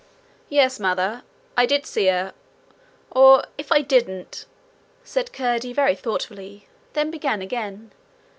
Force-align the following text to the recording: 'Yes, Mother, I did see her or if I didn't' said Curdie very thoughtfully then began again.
'Yes, 0.49 0.79
Mother, 0.79 1.21
I 1.55 1.67
did 1.67 1.85
see 1.85 2.07
her 2.07 2.33
or 3.11 3.43
if 3.59 3.71
I 3.71 3.83
didn't' 3.83 4.47
said 5.03 5.31
Curdie 5.31 5.73
very 5.73 5.93
thoughtfully 5.93 6.67
then 6.93 7.11
began 7.11 7.39
again. 7.43 7.91